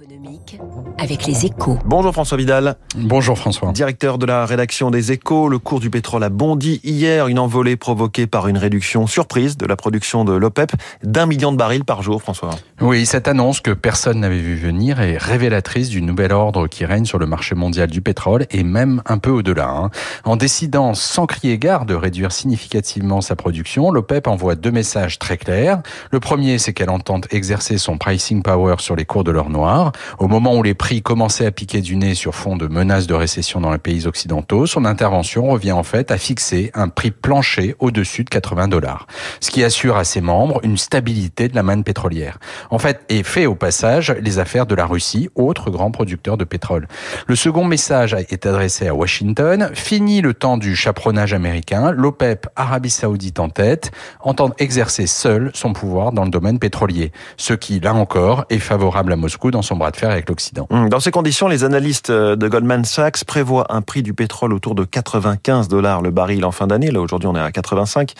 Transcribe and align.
économique 0.00 0.58
avec 0.98 1.26
les 1.26 1.44
échos. 1.44 1.78
Bonjour 1.84 2.12
François 2.12 2.38
Vidal. 2.38 2.76
Bonjour 2.96 3.36
François. 3.36 3.72
Directeur 3.72 4.16
de 4.16 4.24
la 4.24 4.46
rédaction 4.46 4.90
des 4.90 5.12
échos, 5.12 5.48
le 5.48 5.58
cours 5.58 5.80
du 5.80 5.90
pétrole 5.90 6.22
a 6.24 6.28
bondi 6.28 6.80
hier, 6.82 7.26
une 7.26 7.38
envolée 7.38 7.76
provoquée 7.76 8.26
par 8.26 8.48
une 8.48 8.56
réduction 8.56 9.06
surprise 9.06 9.56
de 9.56 9.66
la 9.66 9.76
production 9.76 10.24
de 10.24 10.32
l'OPEP 10.32 10.72
d'un 11.02 11.26
million 11.26 11.52
de 11.52 11.56
barils 11.58 11.84
par 11.84 12.02
jour, 12.02 12.22
François. 12.22 12.50
Oui, 12.80 13.04
cette 13.04 13.28
annonce 13.28 13.60
que 13.60 13.72
personne 13.72 14.20
n'avait 14.20 14.38
vu 14.38 14.54
venir 14.54 15.00
est 15.00 15.18
révélatrice 15.18 15.88
du 15.88 16.00
nouvel 16.00 16.32
ordre 16.32 16.68
qui 16.68 16.84
règne 16.84 17.04
sur 17.04 17.18
le 17.18 17.26
marché 17.26 17.54
mondial 17.54 17.90
du 17.90 18.00
pétrole 18.00 18.46
et 18.50 18.62
même 18.62 19.02
un 19.04 19.18
peu 19.18 19.30
au-delà. 19.30 19.68
Hein. 19.68 19.90
En 20.24 20.36
décidant 20.36 20.94
sans 20.94 21.26
crier 21.26 21.58
gare 21.58 21.84
de 21.84 21.94
réduire 21.94 22.32
significativement 22.32 23.20
sa 23.20 23.36
production, 23.36 23.90
l'OPEP 23.90 24.26
envoie 24.26 24.54
deux 24.54 24.72
messages 24.72 25.18
très 25.18 25.36
clairs. 25.36 25.82
Le 26.10 26.20
premier, 26.20 26.58
c'est 26.58 26.72
qu'elle 26.72 26.90
entend 26.90 27.20
exercer 27.30 27.76
son 27.78 27.98
pricing 27.98 28.42
power 28.42 28.76
sur 28.78 28.96
les 28.96 29.04
cours 29.04 29.24
de 29.24 29.30
l'or 29.30 29.50
noir 29.50 29.81
au 30.18 30.28
moment 30.28 30.54
où 30.54 30.62
les 30.62 30.74
prix 30.74 31.02
commençaient 31.02 31.46
à 31.46 31.50
piquer 31.50 31.80
du 31.80 31.96
nez 31.96 32.14
sur 32.14 32.34
fond 32.34 32.56
de 32.56 32.66
menaces 32.66 33.06
de 33.06 33.14
récession 33.14 33.60
dans 33.60 33.72
les 33.72 33.78
pays 33.78 34.06
occidentaux, 34.06 34.66
son 34.66 34.84
intervention 34.84 35.46
revient 35.48 35.72
en 35.72 35.82
fait 35.82 36.10
à 36.10 36.18
fixer 36.18 36.70
un 36.74 36.88
prix 36.88 37.10
plancher 37.10 37.74
au-dessus 37.78 38.24
de 38.24 38.30
80 38.30 38.68
dollars, 38.68 39.06
ce 39.40 39.50
qui 39.50 39.64
assure 39.64 39.96
à 39.96 40.04
ses 40.04 40.20
membres 40.20 40.60
une 40.62 40.76
stabilité 40.76 41.48
de 41.48 41.54
la 41.54 41.62
manne 41.62 41.84
pétrolière. 41.84 42.38
En 42.70 42.78
fait, 42.78 43.00
et 43.08 43.22
fait 43.22 43.46
au 43.46 43.54
passage 43.54 44.14
les 44.20 44.38
affaires 44.38 44.66
de 44.66 44.74
la 44.74 44.86
Russie, 44.86 45.28
autre 45.34 45.70
grand 45.70 45.90
producteur 45.90 46.36
de 46.36 46.44
pétrole. 46.44 46.88
Le 47.26 47.36
second 47.36 47.64
message 47.64 48.14
est 48.14 48.46
adressé 48.46 48.88
à 48.88 48.94
Washington. 48.94 49.70
Fini 49.74 50.20
le 50.20 50.34
temps 50.34 50.56
du 50.56 50.76
chaperonnage 50.76 51.34
américain. 51.34 51.92
L'OPEP, 51.92 52.46
Arabie 52.56 52.90
Saoudite 52.90 53.40
en 53.40 53.48
tête, 53.48 53.90
entend 54.20 54.50
exercer 54.58 55.06
seul 55.06 55.50
son 55.54 55.72
pouvoir 55.72 56.12
dans 56.12 56.24
le 56.24 56.30
domaine 56.30 56.58
pétrolier. 56.58 57.12
Ce 57.36 57.54
qui, 57.54 57.80
là 57.80 57.94
encore, 57.94 58.44
est 58.50 58.58
favorable 58.58 59.12
à 59.12 59.16
Moscou 59.16 59.50
dans 59.50 59.62
son 59.62 59.71
bras 59.76 59.90
de 59.90 59.96
fer 59.96 60.10
avec 60.10 60.28
l'Occident. 60.28 60.66
Hum, 60.70 60.88
dans 60.88 61.00
ces 61.00 61.10
conditions, 61.10 61.48
les 61.48 61.64
analystes 61.64 62.10
euh, 62.10 62.36
de 62.36 62.48
Goldman 62.48 62.84
Sachs 62.84 63.24
prévoient 63.24 63.66
un 63.70 63.82
prix 63.82 64.02
du 64.02 64.14
pétrole 64.14 64.52
autour 64.52 64.74
de 64.74 64.84
95 64.84 65.68
dollars 65.68 66.02
le 66.02 66.10
baril 66.10 66.44
en 66.44 66.52
fin 66.52 66.66
d'année. 66.66 66.90
Là, 66.90 67.00
aujourd'hui, 67.00 67.28
on 67.28 67.36
est 67.36 67.40
à 67.40 67.50
85. 67.50 68.12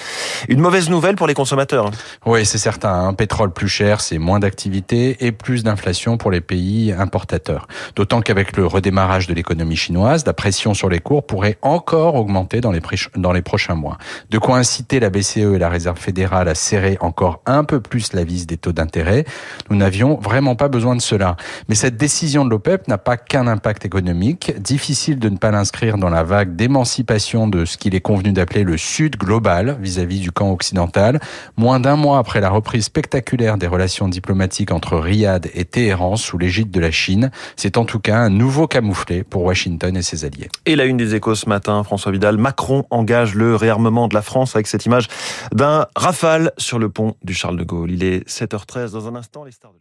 Une 0.48 0.60
mauvaise 0.60 0.90
nouvelle 0.90 1.16
pour 1.16 1.26
les 1.26 1.34
consommateurs. 1.34 1.86
Hein. 1.86 1.90
Oui, 2.26 2.44
c'est 2.46 2.58
certain. 2.58 3.06
Un 3.06 3.14
pétrole 3.14 3.52
plus 3.52 3.68
cher, 3.68 4.00
c'est 4.00 4.18
moins 4.18 4.40
d'activité 4.40 5.26
et 5.26 5.32
plus 5.32 5.62
d'inflation 5.62 6.16
pour 6.16 6.30
les 6.30 6.40
pays 6.40 6.92
importateurs. 6.92 7.66
D'autant 7.96 8.20
qu'avec 8.20 8.56
le 8.56 8.66
redémarrage 8.66 9.26
de 9.26 9.34
l'économie 9.34 9.76
chinoise, 9.76 10.24
la 10.26 10.32
pression 10.32 10.74
sur 10.74 10.88
les 10.88 11.00
cours 11.00 11.26
pourrait 11.26 11.58
encore 11.62 12.14
augmenter 12.14 12.60
dans 12.60 12.72
les, 12.72 12.80
dans 13.16 13.32
les 13.32 13.42
prochains 13.42 13.74
mois. 13.74 13.98
De 14.30 14.38
quoi 14.38 14.58
inciter 14.58 15.00
la 15.00 15.10
BCE 15.10 15.54
et 15.54 15.58
la 15.58 15.68
Réserve 15.68 15.98
fédérale 15.98 16.48
à 16.48 16.54
serrer 16.54 16.96
encore 17.00 17.40
un 17.46 17.64
peu 17.64 17.80
plus 17.80 18.12
la 18.12 18.24
vis 18.24 18.46
des 18.46 18.56
taux 18.56 18.72
d'intérêt. 18.72 19.24
Nous 19.70 19.76
n'avions 19.76 20.16
vraiment 20.16 20.56
pas 20.56 20.68
besoin 20.68 20.96
de 20.96 21.00
cela. 21.00 21.36
Mais 21.68 21.74
cette 21.74 21.96
décision 21.96 22.44
de 22.44 22.50
l'OPEP 22.50 22.88
n'a 22.88 22.98
pas 22.98 23.16
qu'un 23.16 23.46
impact 23.46 23.84
économique. 23.84 24.54
Difficile 24.60 25.18
de 25.18 25.28
ne 25.28 25.36
pas 25.36 25.50
l'inscrire 25.50 25.98
dans 25.98 26.10
la 26.10 26.22
vague 26.22 26.56
d'émancipation 26.56 27.48
de 27.48 27.64
ce 27.64 27.76
qu'il 27.76 27.94
est 27.94 28.00
convenu 28.00 28.32
d'appeler 28.32 28.64
le 28.64 28.76
Sud 28.76 29.16
global 29.16 29.78
vis-à-vis 29.80 30.20
du 30.20 30.32
camp 30.32 30.50
occidental. 30.50 31.20
Moins 31.56 31.80
d'un 31.80 31.96
mois 31.96 32.18
après 32.18 32.40
la 32.40 32.50
reprise 32.50 32.84
spectaculaire 32.84 33.58
des 33.58 33.66
relations 33.66 34.08
diplomatiques 34.08 34.72
entre 34.72 34.98
Riyad 34.98 35.48
et 35.54 35.64
Téhéran 35.64 36.16
sous 36.16 36.38
l'égide 36.38 36.70
de 36.70 36.80
la 36.80 36.90
Chine, 36.90 37.30
c'est 37.56 37.76
en 37.76 37.84
tout 37.84 38.00
cas 38.00 38.16
un 38.16 38.30
nouveau 38.30 38.66
camouflet 38.66 39.24
pour 39.24 39.44
Washington 39.44 39.96
et 39.96 40.02
ses 40.02 40.24
alliés. 40.24 40.48
Et 40.66 40.76
la 40.76 40.84
une 40.84 40.96
des 40.96 41.14
échos 41.14 41.34
ce 41.34 41.48
matin, 41.48 41.82
François 41.84 42.12
Vidal, 42.12 42.36
Macron 42.36 42.84
engage 42.90 43.34
le 43.34 43.56
réarmement 43.56 44.08
de 44.08 44.14
la 44.14 44.22
France 44.22 44.54
avec 44.54 44.66
cette 44.66 44.86
image 44.86 45.08
d'un 45.54 45.86
rafale 45.96 46.52
sur 46.58 46.78
le 46.78 46.88
pont 46.88 47.14
du 47.22 47.34
Charles 47.34 47.56
de 47.56 47.64
Gaulle. 47.64 47.90
Il 47.90 48.04
est 48.04 48.28
7h13 48.28 48.92
dans 48.92 49.08
un 49.08 49.14
instant, 49.16 49.44
les 49.44 49.52
stars 49.52 49.72